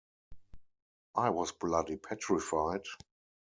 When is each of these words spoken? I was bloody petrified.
I 1.15 1.29
was 1.29 1.51
bloody 1.51 1.95
petrified. 1.97 2.85